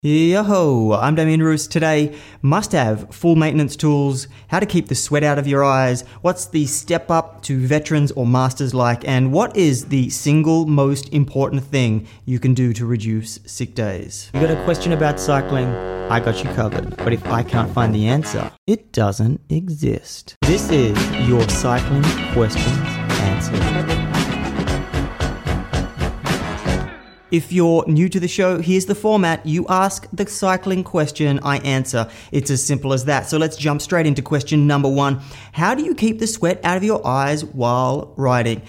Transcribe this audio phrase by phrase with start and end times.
[0.00, 1.66] Yo, I'm Damien Roos.
[1.66, 6.02] Today, must have full maintenance tools, how to keep the sweat out of your eyes,
[6.20, 11.12] what's the step up to veterans or masters like, and what is the single most
[11.12, 14.30] important thing you can do to reduce sick days.
[14.34, 15.66] You got a question about cycling?
[15.66, 16.96] I got you covered.
[16.98, 20.36] But if I can't find the answer, it doesn't exist.
[20.42, 20.96] This is
[21.28, 22.04] your cycling
[22.34, 22.78] questions
[23.18, 24.07] answered.
[27.30, 29.44] If you're new to the show, here's the format.
[29.44, 32.08] You ask the cycling question, I answer.
[32.32, 33.26] It's as simple as that.
[33.26, 35.20] So let's jump straight into question number one
[35.52, 38.62] How do you keep the sweat out of your eyes while riding?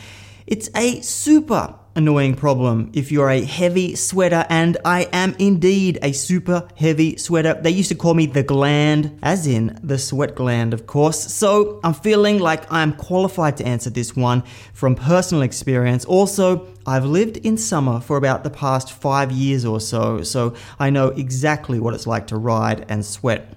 [0.45, 6.13] It's a super annoying problem if you're a heavy sweater, and I am indeed a
[6.13, 7.59] super heavy sweater.
[7.61, 11.19] They used to call me the gland, as in the sweat gland, of course.
[11.19, 16.05] So I'm feeling like I'm qualified to answer this one from personal experience.
[16.05, 20.89] Also, I've lived in summer for about the past five years or so, so I
[20.89, 23.53] know exactly what it's like to ride and sweat.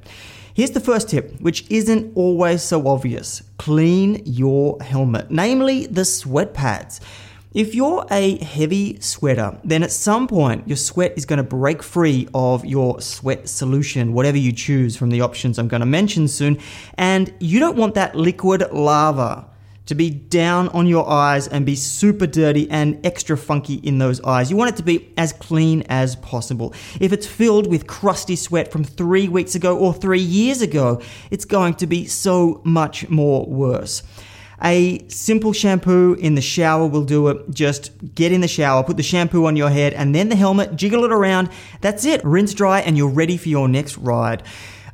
[0.53, 6.53] Here's the first tip, which isn't always so obvious clean your helmet, namely the sweat
[6.55, 7.01] pads.
[7.55, 11.83] If you're a heavy sweater, then at some point your sweat is going to break
[11.83, 16.29] free of your sweat solution, whatever you choose from the options I'm going to mention
[16.29, 16.59] soon,
[16.95, 19.51] and you don't want that liquid lava
[19.85, 24.23] to be down on your eyes and be super dirty and extra funky in those
[24.23, 24.51] eyes.
[24.51, 26.73] You want it to be as clean as possible.
[27.01, 31.45] If it's filled with crusty sweat from three weeks ago or three years ago, it's
[31.45, 34.03] going to be so much more worse.
[34.65, 37.51] A simple shampoo in the shower will do it.
[37.51, 40.77] Just get in the shower, put the shampoo on your head, and then the helmet,
[40.77, 41.49] jiggle it around.
[41.81, 42.25] That's it.
[42.25, 44.45] Rinse dry, and you're ready for your next ride.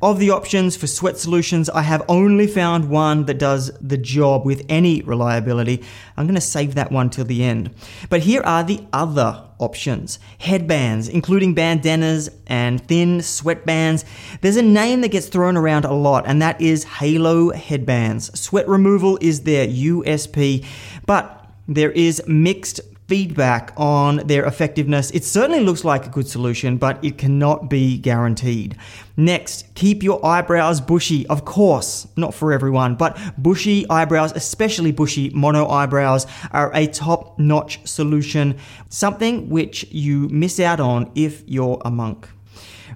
[0.01, 4.45] Of the options for sweat solutions, I have only found one that does the job
[4.45, 5.83] with any reliability.
[6.15, 7.71] I'm going to save that one till the end.
[8.09, 14.05] But here are the other options headbands, including bandanas and thin sweatbands.
[14.39, 18.39] There's a name that gets thrown around a lot, and that is Halo headbands.
[18.39, 20.65] Sweat removal is their USP,
[21.05, 22.79] but there is mixed
[23.09, 25.09] feedback on their effectiveness.
[25.09, 28.77] It certainly looks like a good solution, but it cannot be guaranteed.
[29.17, 31.25] Next, keep your eyebrows bushy.
[31.25, 37.39] Of course, not for everyone, but bushy eyebrows, especially bushy mono eyebrows, are a top
[37.39, 38.57] notch solution,
[38.89, 42.29] something which you miss out on if you're a monk.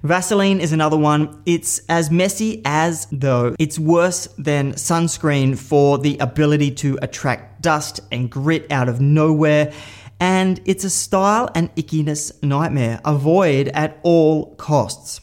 [0.04, 1.42] Vaseline is another one.
[1.46, 8.00] It's as messy as though it's worse than sunscreen for the ability to attract dust
[8.12, 9.72] and grit out of nowhere
[10.20, 13.00] and it's a style and ickiness nightmare.
[13.04, 15.20] Avoid at all costs.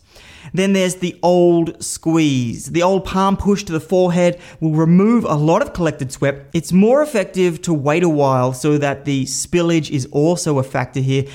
[0.54, 2.72] Then there's the old squeeze.
[2.72, 6.48] The old palm push to the forehead will remove a lot of collected sweat.
[6.54, 11.00] It's more effective to wait a while so that the spillage is also a factor
[11.00, 11.26] here.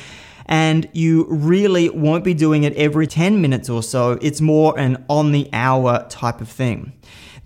[0.46, 4.12] And you really won't be doing it every 10 minutes or so.
[4.22, 6.92] It's more an on the hour type of thing.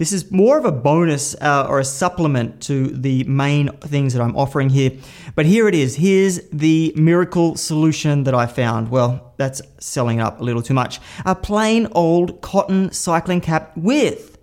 [0.01, 4.23] This is more of a bonus uh, or a supplement to the main things that
[4.23, 4.93] I'm offering here.
[5.35, 5.97] But here it is.
[5.97, 8.89] Here's the miracle solution that I found.
[8.89, 11.01] Well, that's selling up a little too much.
[11.27, 14.39] A plain old cotton cycling cap with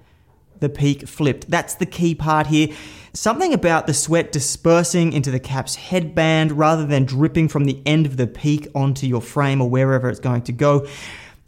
[0.59, 1.49] the peak flipped.
[1.49, 2.69] That's the key part here.
[3.13, 8.05] Something about the sweat dispersing into the cap's headband rather than dripping from the end
[8.05, 10.87] of the peak onto your frame or wherever it's going to go.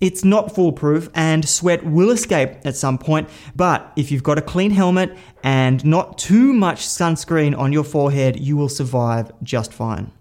[0.02, 4.42] It's not foolproof and sweat will escape at some point, but if you've got a
[4.42, 10.12] clean helmet and not too much sunscreen on your forehead, you will survive just fine.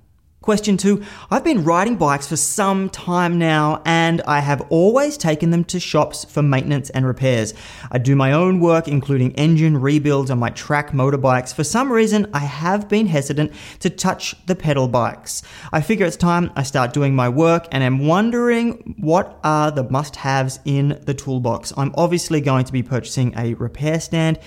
[0.48, 5.50] Question two I've been riding bikes for some time now and I have always taken
[5.50, 7.52] them to shops for maintenance and repairs.
[7.92, 11.52] I do my own work, including engine rebuilds on my track motorbikes.
[11.52, 15.42] For some reason, I have been hesitant to touch the pedal bikes.
[15.70, 19.82] I figure it's time I start doing my work and am wondering what are the
[19.90, 21.74] must haves in the toolbox.
[21.76, 24.38] I'm obviously going to be purchasing a repair stand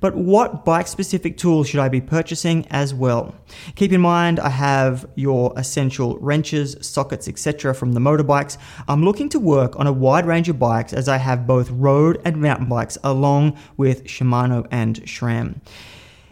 [0.00, 3.34] but what bike specific tools should I be purchasing as well?
[3.74, 7.74] Keep in mind, I have your essential wrenches, sockets, etc.
[7.74, 8.58] from the motorbikes.
[8.88, 12.20] I'm looking to work on a wide range of bikes as I have both road
[12.24, 15.60] and mountain bikes along with Shimano and SRAM.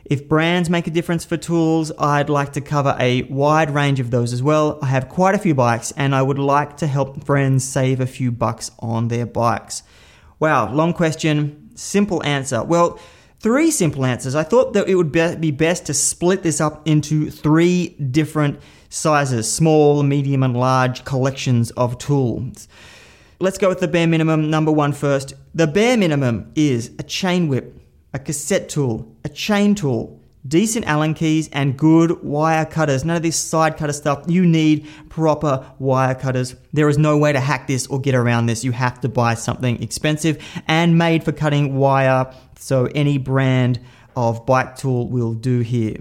[0.05, 4.11] If brands make a difference for tools, I'd like to cover a wide range of
[4.11, 4.79] those as well.
[4.83, 8.07] I have quite a few bikes and I would like to help friends save a
[8.07, 9.83] few bucks on their bikes.
[10.39, 12.63] Wow, long question, simple answer.
[12.63, 12.99] Well,
[13.45, 14.35] three simple answers.
[14.35, 18.59] I thought that it would be best to split this up into three different
[18.89, 22.69] sizes small, medium, and large collections of tools.
[23.41, 25.35] Let's go with the bare minimum, number one first.
[25.55, 27.79] The bare minimum is a chain whip,
[28.15, 30.19] a cassette tool, a chain tool,
[30.49, 33.05] decent Allen keys, and good wire cutters.
[33.05, 34.25] None of this side cutter stuff.
[34.27, 36.57] You need proper wire cutters.
[36.73, 38.65] There is no way to hack this or get around this.
[38.65, 42.33] You have to buy something expensive and made for cutting wire.
[42.65, 43.79] So any brand
[44.17, 46.01] of bike tool will do here.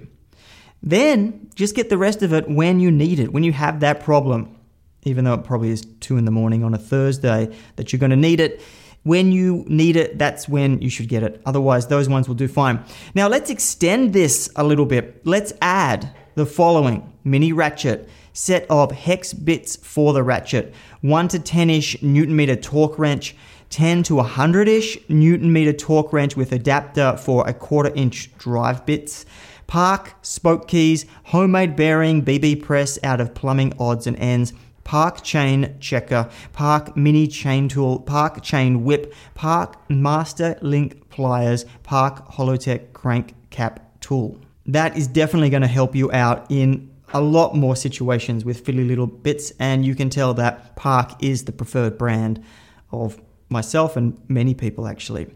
[0.81, 4.00] Then just get the rest of it when you need it, when you have that
[4.00, 4.57] problem.
[5.04, 8.12] Even though it probably is two in the morning on a Thursday that you're going
[8.12, 8.62] to need it
[9.04, 11.42] when you need it, that's when you should get it.
[11.45, 12.81] Otherwise, those ones will do fine.
[13.13, 15.25] Now, let's extend this a little bit.
[15.25, 21.39] Let's add the following mini ratchet, set of hex bits for the ratchet, 1 to
[21.39, 23.35] 10 ish Newton meter torque wrench,
[23.69, 28.85] 10 to 100 ish Newton meter torque wrench with adapter for a quarter inch drive
[28.85, 29.25] bits.
[29.68, 34.53] Park spoke keys, homemade bearing, BB press out of plumbing odds and ends,
[34.83, 42.27] Park Chain Checker, Park Mini Chain Tool, Park Chain Whip, Park Master Link Pliers, Park
[42.33, 44.38] Hollowtech Crank Cap Tool.
[44.65, 48.88] That is definitely going to help you out in a lot more situations with fiddly
[48.88, 52.44] little bits, and you can tell that Park is the preferred brand
[52.92, 53.19] of
[53.50, 55.27] myself and many people actually.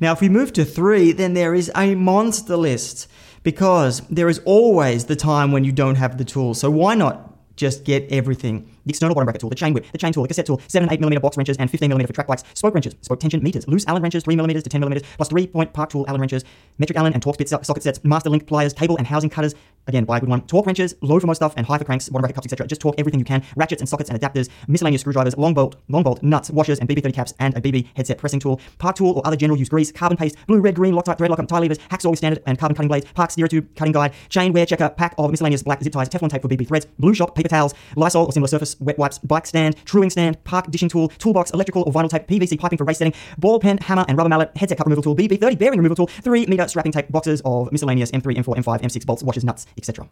[0.00, 3.08] Now, if we move to three, then there is a monster list
[3.42, 6.60] because there is always the time when you don't have the tools.
[6.60, 8.73] So why not just get everything.
[8.84, 10.88] The external bottom bracket tool, the chain whip, the chain tool, the cassette tool, 7
[10.88, 13.84] and 8mm box wrenches, and 15mm for track bikes, spoke wrenches, spoke tension meters, loose
[13.86, 16.44] Allen wrenches, 3mm to 10mm, plus 3 point park tool Allen wrenches,
[16.78, 19.54] metric Allen and Torx bit socket sets, master link pliers, cable and housing cutters,
[19.86, 22.08] again, buy a good one, torque wrenches, low for most stuff, and high for cranks,
[22.08, 22.66] bottom bracket cups, etc.
[22.66, 26.02] Just torque everything you can, ratchets and sockets and adapters, miscellaneous screwdrivers, long bolt, long
[26.02, 29.26] bolt, nuts, washers, and BB30 caps, and a BB headset pressing tool, park tool or
[29.26, 32.10] other general use grease, carbon paste, blue, red, green, Loctite, thread lock, tie levers, hacksaw
[32.10, 35.14] with standard and carbon cutting blades, park steerer tube, cutting guide, chain wear checker, pack
[35.18, 38.26] of miscellaneous black zip ties, Teflon tape for BB threads, blue shop, paper towels, Lysol
[38.26, 41.92] or similar surface, wet wipes, bike stand, truing stand, park dishing tool, toolbox, electrical or
[41.92, 44.86] vinyl tape, PVC piping for race setting, ball pen, hammer and rubber mallet, headset cup
[44.86, 48.56] removal tool, BB30 bearing removal tool, 3 meter strapping tape, boxes of miscellaneous M3, M4,
[48.56, 50.08] M5, M6 bolts, washers, nuts, etc.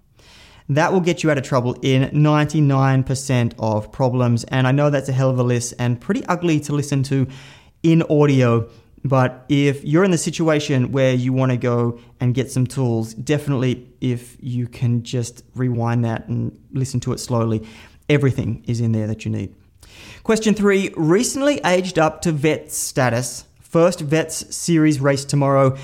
[0.69, 4.44] That will get you out of trouble in 99% of problems.
[4.44, 7.26] And I know that's a hell of a list and pretty ugly to listen to
[7.82, 8.69] in audio.
[9.05, 13.15] But if you're in the situation where you want to go and get some tools,
[13.15, 17.67] definitely if you can just rewind that and listen to it slowly,
[18.09, 19.55] everything is in there that you need.
[20.23, 23.45] Question three recently aged up to vet status.
[23.61, 25.77] First vets series race tomorrow.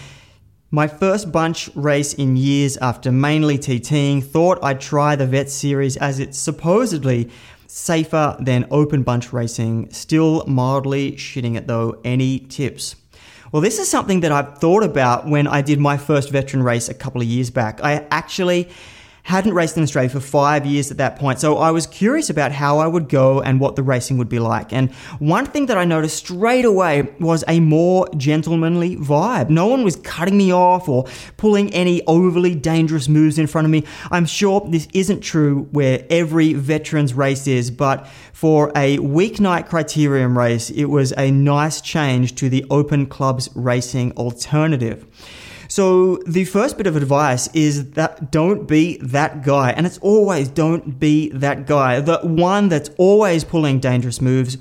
[0.70, 5.97] My first bunch race in years after mainly TTing, thought I'd try the vet series
[5.97, 7.31] as it's supposedly
[7.67, 9.91] safer than open bunch racing.
[9.91, 12.00] Still mildly shitting it though.
[12.05, 12.97] Any tips?
[13.50, 16.91] Well, this is something that I've thought about when I did my first veteran race
[16.91, 17.82] a couple of years back.
[17.82, 18.69] I actually
[19.28, 22.50] hadn't raced in Australia for five years at that point, so I was curious about
[22.50, 24.72] how I would go and what the racing would be like.
[24.72, 29.50] And one thing that I noticed straight away was a more gentlemanly vibe.
[29.50, 31.04] No one was cutting me off or
[31.36, 33.84] pulling any overly dangerous moves in front of me.
[34.10, 40.38] I'm sure this isn't true where every veterans race is, but for a weeknight criterium
[40.38, 45.06] race, it was a nice change to the open clubs racing alternative.
[45.69, 49.70] So the first bit of advice is that don't be that guy.
[49.73, 52.00] And it's always don't be that guy.
[52.00, 54.56] The one that's always pulling dangerous moves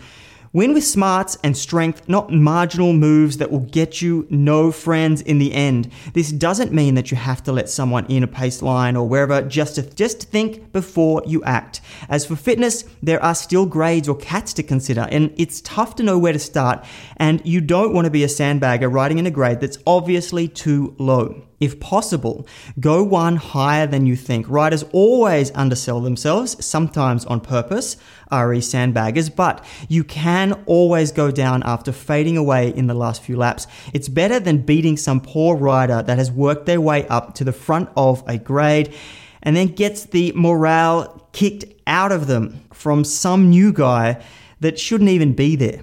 [0.57, 5.37] Win with smarts and strength, not marginal moves that will get you no friends in
[5.37, 5.91] the end.
[6.13, 9.43] This doesn't mean that you have to let someone in a pace line or wherever,
[9.43, 11.81] just to, just think before you act.
[12.09, 16.01] As for fitness, there are still grades or cats to consider, and it's tough to
[16.01, 16.83] know where to start,
[17.17, 20.95] and you don't want to be a sandbagger riding in a grade that's obviously too
[20.97, 21.46] low.
[21.59, 22.47] If possible,
[22.79, 24.47] go one higher than you think.
[24.47, 27.97] Riders always undersell themselves, sometimes on purpose,
[28.31, 33.37] RE sandbaggers, but you can always go down after fading away in the last few
[33.37, 33.65] laps.
[33.91, 37.53] It's better than beating some poor rider that has worked their way up to the
[37.53, 38.93] front of a grade
[39.41, 44.23] and then gets the morale kicked out of them from some new guy
[44.59, 45.81] that shouldn't even be there.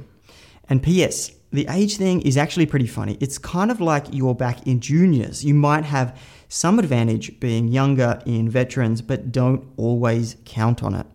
[0.68, 3.16] And P.S the age thing is actually pretty funny.
[3.20, 5.44] It's kind of like you're back in juniors.
[5.44, 6.18] You might have
[6.48, 11.06] some advantage being younger in veterans, but don't always count on it.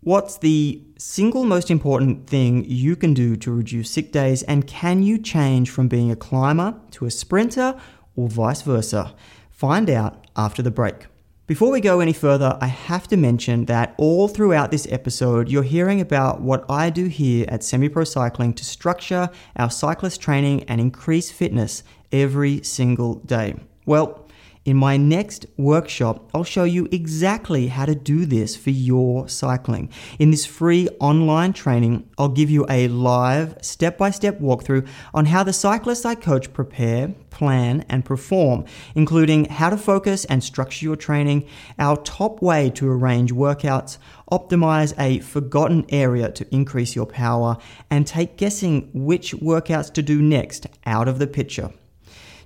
[0.00, 5.02] What's the single most important thing you can do to reduce sick days, and can
[5.02, 7.74] you change from being a climber to a sprinter
[8.14, 9.14] or vice versa?
[9.50, 11.06] Find out after the break.
[11.48, 15.62] Before we go any further, I have to mention that all throughout this episode, you're
[15.62, 20.64] hearing about what I do here at Semi Pro Cycling to structure our cyclist training
[20.64, 23.54] and increase fitness every single day.
[23.86, 24.27] Well,
[24.68, 29.88] In my next workshop, I'll show you exactly how to do this for your cycling.
[30.18, 35.24] In this free online training, I'll give you a live step by step walkthrough on
[35.24, 40.84] how the cyclists I coach prepare, plan, and perform, including how to focus and structure
[40.84, 41.48] your training,
[41.78, 43.96] our top way to arrange workouts,
[44.30, 47.56] optimize a forgotten area to increase your power,
[47.88, 51.70] and take guessing which workouts to do next out of the picture.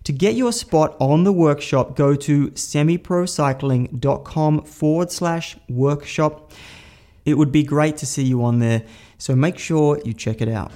[0.05, 6.51] To get your spot on the workshop, go to semiprocycling.com forward slash workshop.
[7.25, 8.83] It would be great to see you on there,
[9.19, 10.73] so make sure you check it out.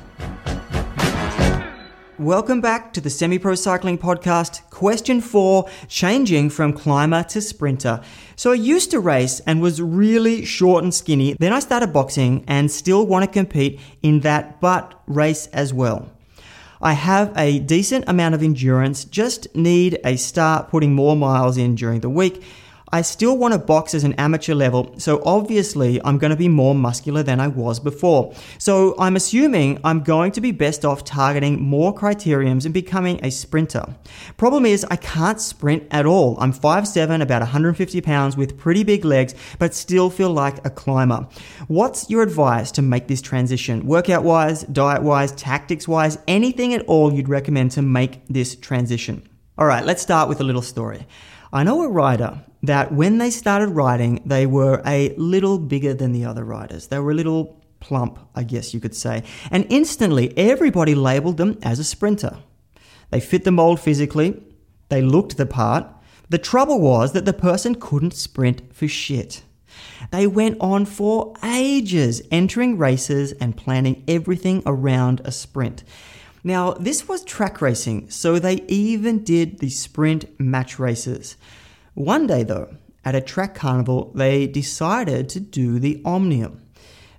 [2.20, 4.70] Welcome back to the Semi Pro Cycling Podcast.
[4.70, 8.00] Question four changing from climber to sprinter.
[8.36, 11.34] So, I used to race and was really short and skinny.
[11.40, 16.12] Then I started boxing and still want to compete in that, but race as well.
[16.86, 21.74] I have a decent amount of endurance, just need a start putting more miles in
[21.74, 22.44] during the week.
[22.96, 26.48] I still want to box as an amateur level, so obviously I'm going to be
[26.48, 28.32] more muscular than I was before.
[28.56, 33.30] So I'm assuming I'm going to be best off targeting more criteriums and becoming a
[33.30, 33.84] sprinter.
[34.38, 36.38] Problem is, I can't sprint at all.
[36.40, 41.28] I'm 5'7, about 150 pounds with pretty big legs, but still feel like a climber.
[41.68, 43.84] What's your advice to make this transition?
[43.84, 49.28] Workout wise, diet wise, tactics wise, anything at all you'd recommend to make this transition?
[49.58, 51.06] All right, let's start with a little story.
[51.52, 56.12] I know a rider that when they started riding, they were a little bigger than
[56.12, 56.88] the other riders.
[56.88, 59.22] They were a little plump, I guess you could say.
[59.50, 62.38] And instantly, everybody labeled them as a sprinter.
[63.10, 64.42] They fit the mold physically,
[64.88, 65.86] they looked the part.
[66.28, 69.42] The trouble was that the person couldn't sprint for shit.
[70.10, 75.84] They went on for ages, entering races and planning everything around a sprint.
[76.42, 81.36] Now, this was track racing, so they even did the sprint match races.
[81.96, 82.76] One day, though,
[83.06, 86.60] at a track carnival, they decided to do the Omnium.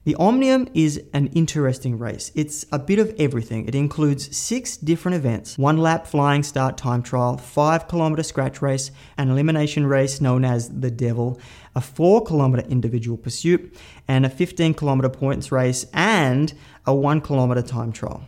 [0.04, 2.32] The Omnium is an interesting race.
[2.36, 3.68] It's a bit of everything.
[3.68, 8.92] It includes six different events one lap flying start time trial, five kilometer scratch race,
[9.18, 11.40] an elimination race known as the Devil,
[11.74, 13.76] a four kilometer individual pursuit,
[14.08, 16.54] and a 15 kilometer points race, and
[16.86, 18.26] a one kilometer time trial.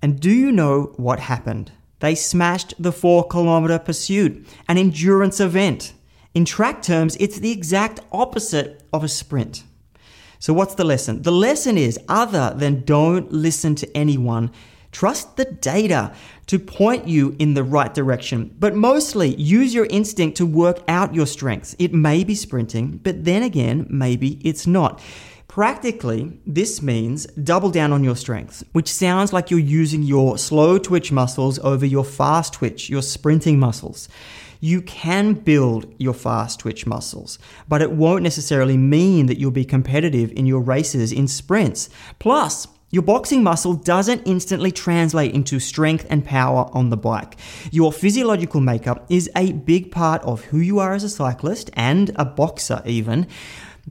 [0.00, 1.72] And do you know what happened?
[2.02, 5.92] They smashed the 4 kilometer pursuit, an endurance event.
[6.34, 9.62] In track terms, it's the exact opposite of a sprint.
[10.40, 11.22] So, what's the lesson?
[11.22, 14.50] The lesson is other than don't listen to anyone,
[14.90, 16.12] trust the data
[16.48, 18.52] to point you in the right direction.
[18.58, 21.76] But mostly, use your instinct to work out your strengths.
[21.78, 25.00] It may be sprinting, but then again, maybe it's not.
[25.52, 30.78] Practically, this means double down on your strengths, which sounds like you're using your slow
[30.78, 34.08] twitch muscles over your fast twitch, your sprinting muscles.
[34.60, 39.66] You can build your fast twitch muscles, but it won't necessarily mean that you'll be
[39.66, 41.90] competitive in your races in sprints.
[42.18, 47.36] Plus, your boxing muscle doesn't instantly translate into strength and power on the bike.
[47.70, 52.10] Your physiological makeup is a big part of who you are as a cyclist and
[52.16, 53.26] a boxer, even.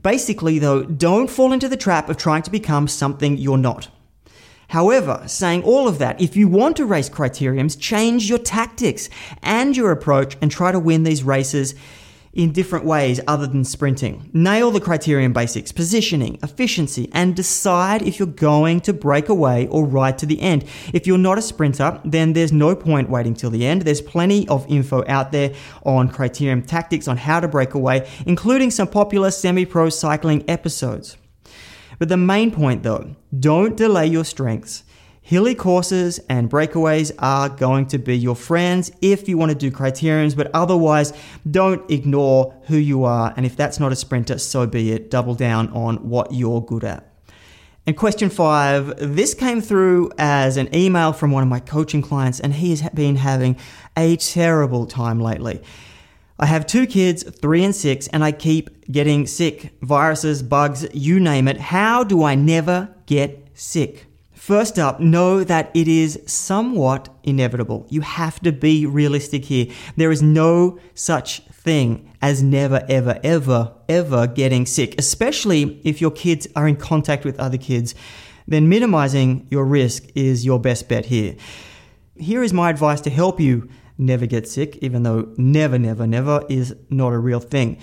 [0.00, 3.88] Basically, though, don't fall into the trap of trying to become something you're not.
[4.68, 9.10] However, saying all of that, if you want to race criteriums, change your tactics
[9.42, 11.74] and your approach and try to win these races
[12.32, 14.30] in different ways other than sprinting.
[14.32, 19.84] Nail the criterium basics, positioning, efficiency, and decide if you're going to break away or
[19.84, 20.64] ride to the end.
[20.92, 23.82] If you're not a sprinter, then there's no point waiting till the end.
[23.82, 28.70] There's plenty of info out there on criterium tactics on how to break away, including
[28.70, 31.16] some popular semi pro cycling episodes.
[31.98, 34.84] But the main point though, don't delay your strengths
[35.24, 39.70] Hilly courses and breakaways are going to be your friends if you want to do
[39.70, 41.12] criteriums, but otherwise,
[41.48, 43.32] don't ignore who you are.
[43.36, 45.10] And if that's not a sprinter, so be it.
[45.10, 47.08] Double down on what you're good at.
[47.86, 52.40] And question five this came through as an email from one of my coaching clients,
[52.40, 53.56] and he has been having
[53.96, 55.62] a terrible time lately.
[56.38, 59.72] I have two kids, three and six, and I keep getting sick.
[59.82, 61.58] Viruses, bugs, you name it.
[61.60, 64.06] How do I never get sick?
[64.42, 67.86] First up, know that it is somewhat inevitable.
[67.90, 69.66] You have to be realistic here.
[69.96, 76.10] There is no such thing as never, ever, ever, ever getting sick, especially if your
[76.10, 77.94] kids are in contact with other kids.
[78.48, 81.36] Then minimizing your risk is your best bet here.
[82.16, 86.44] Here is my advice to help you never get sick, even though never, never, never
[86.48, 87.78] is not a real thing.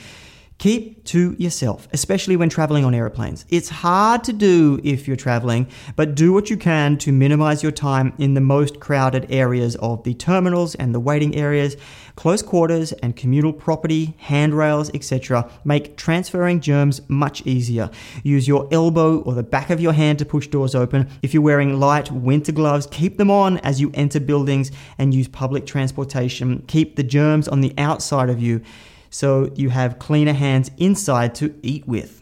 [0.59, 3.45] Keep to yourself, especially when traveling on airplanes.
[3.47, 7.71] It's hard to do if you're traveling, but do what you can to minimize your
[7.71, 11.77] time in the most crowded areas of the terminals and the waiting areas.
[12.17, 15.49] Close quarters and communal property, handrails, etc.
[15.63, 17.89] make transferring germs much easier.
[18.23, 21.09] Use your elbow or the back of your hand to push doors open.
[21.21, 25.29] If you're wearing light winter gloves, keep them on as you enter buildings and use
[25.29, 26.63] public transportation.
[26.67, 28.61] Keep the germs on the outside of you
[29.09, 32.21] so you have cleaner hands inside to eat with.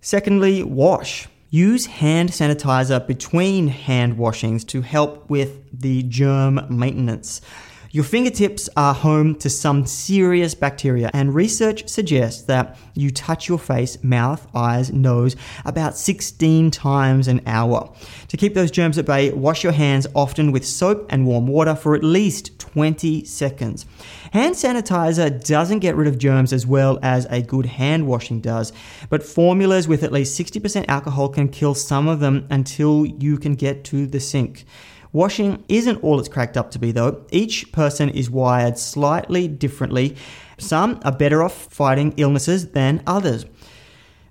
[0.00, 1.28] Secondly, wash.
[1.50, 7.42] Use hand sanitizer between hand washings to help with the germ maintenance.
[7.94, 13.58] Your fingertips are home to some serious bacteria, and research suggests that you touch your
[13.58, 17.92] face, mouth, eyes, nose about 16 times an hour.
[18.28, 21.74] To keep those germs at bay, wash your hands often with soap and warm water
[21.74, 23.84] for at least 20 seconds.
[24.32, 28.72] Hand sanitizer doesn't get rid of germs as well as a good hand washing does,
[29.10, 33.54] but formulas with at least 60% alcohol can kill some of them until you can
[33.54, 34.64] get to the sink.
[35.12, 37.26] Washing isn't all it's cracked up to be, though.
[37.30, 40.16] Each person is wired slightly differently.
[40.58, 43.44] Some are better off fighting illnesses than others.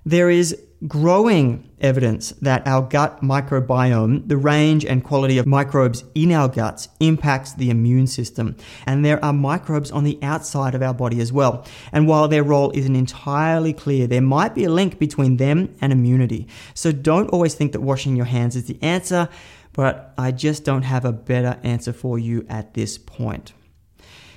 [0.04, 6.32] There is growing evidence that our gut microbiome, the range and quality of microbes in
[6.32, 8.56] our guts, impacts the immune system.
[8.84, 11.64] And there are microbes on the outside of our body as well.
[11.92, 15.92] And while their role isn't entirely clear, there might be a link between them and
[15.92, 16.48] immunity.
[16.74, 19.28] So don't always think that washing your hands is the answer
[19.72, 23.52] but I just don't have a better answer for you at this point.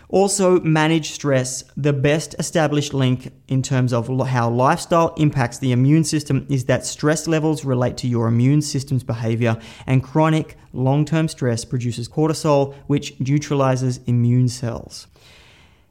[0.10, 1.64] Also, manage stress.
[1.76, 6.86] The best established link in terms of how lifestyle impacts the immune system is that
[6.86, 12.76] stress levels relate to your immune system's behavior, and chronic long term stress produces cortisol,
[12.86, 15.08] which neutralizes immune cells.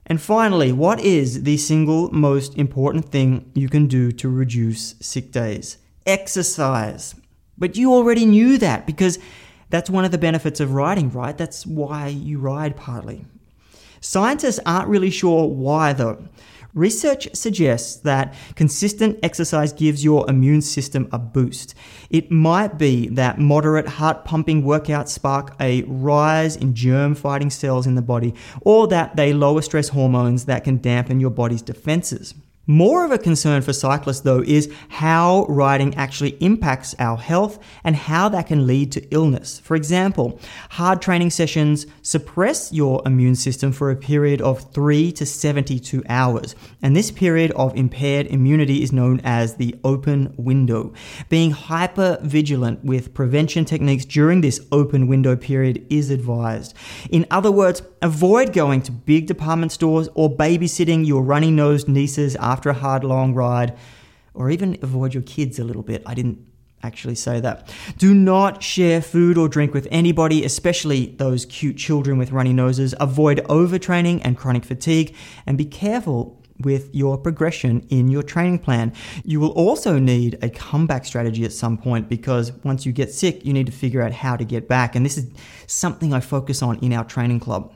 [0.07, 5.33] And finally, what is the single most important thing you can do to reduce sick
[5.33, 5.79] days?
[6.07, 7.15] Exercise.
[7.57, 9.19] But you already knew that because
[9.71, 11.37] that's one of the benefits of riding, right?
[11.37, 13.25] That's why you ride partly.
[14.01, 16.29] Scientists aren't really sure why though.
[16.75, 21.73] Research suggests that consistent exercise gives your immune system a boost.
[22.11, 27.87] It might be that moderate heart pumping workouts spark a rise in germ fighting cells
[27.87, 32.35] in the body, or that they lower stress hormones that can dampen your body's defenses.
[32.67, 37.95] More of a concern for cyclists, though, is how riding actually impacts our health and
[37.95, 39.59] how that can lead to illness.
[39.59, 40.41] For example,
[40.71, 46.55] hard training sessions suppress your immune system for a period of 3 to 72 hours,
[46.81, 50.95] and this period of impaired immunity is known as the open window.
[51.29, 56.75] Being hyper vigilant with prevention techniques during this open window period is advised.
[57.11, 62.37] In other words, avoid going to big department stores or babysitting your runny nosed nieces
[62.55, 63.77] after a hard long ride,
[64.33, 66.01] or even avoid your kids a little bit.
[66.07, 66.39] I didn't
[66.85, 67.75] actually say that.
[67.99, 72.95] Do not share food or drink with anybody, especially those cute children with runny noses.
[73.01, 78.93] Avoid overtraining and chronic fatigue, and be careful with your progression in your training plan.
[79.25, 83.45] You will also need a comeback strategy at some point because once you get sick,
[83.45, 84.95] you need to figure out how to get back.
[84.95, 85.27] And this is
[85.67, 87.73] something I focus on in our training club.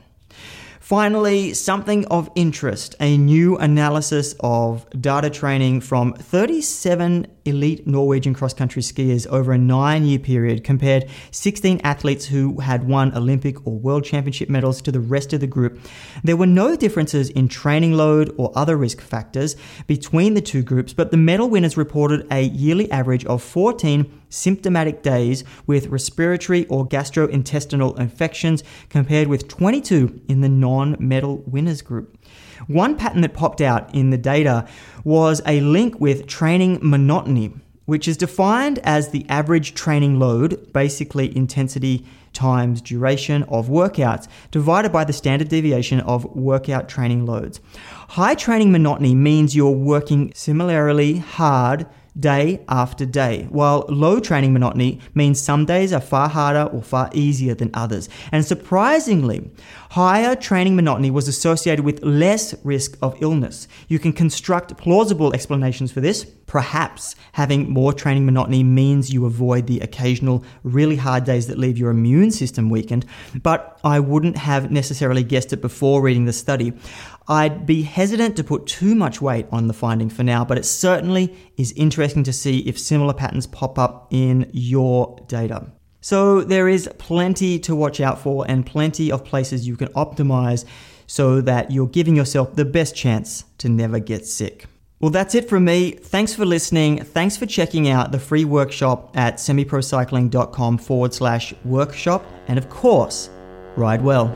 [0.89, 8.55] Finally, something of interest a new analysis of data training from 37 elite Norwegian cross
[8.55, 13.77] country skiers over a nine year period compared 16 athletes who had won Olympic or
[13.77, 15.79] World Championship medals to the rest of the group.
[16.23, 20.91] There were no differences in training load or other risk factors between the two groups,
[20.91, 26.87] but the medal winners reported a yearly average of 14 symptomatic days with respiratory or
[26.87, 32.17] gastrointestinal infections compared with 22 in the non medal winners group.
[32.67, 34.67] One pattern that popped out in the data
[35.03, 37.53] was a link with training monotony,
[37.85, 44.91] which is defined as the average training load, basically intensity times duration of workouts, divided
[44.91, 47.59] by the standard deviation of workout training loads.
[48.09, 54.99] High training monotony means you're working similarly hard day after day, while low training monotony
[55.13, 58.09] means some days are far harder or far easier than others.
[58.31, 59.51] And surprisingly,
[59.91, 63.67] higher training monotony was associated with less risk of illness.
[63.87, 66.25] You can construct plausible explanations for this.
[66.45, 71.77] Perhaps having more training monotony means you avoid the occasional really hard days that leave
[71.77, 73.05] your immune system weakened,
[73.43, 76.73] but I wouldn't have necessarily guessed it before reading the study.
[77.29, 80.65] I'd be hesitant to put too much weight on the finding for now, but it
[80.65, 85.71] certainly is interesting to see if similar patterns pop up in your data.
[86.01, 90.65] So there is plenty to watch out for and plenty of places you can optimize
[91.05, 94.65] so that you're giving yourself the best chance to never get sick.
[94.99, 95.91] Well, that's it from me.
[95.91, 97.03] Thanks for listening.
[97.03, 102.25] Thanks for checking out the free workshop at semiprocycling.com forward slash workshop.
[102.47, 103.29] And of course,
[103.75, 104.33] ride well.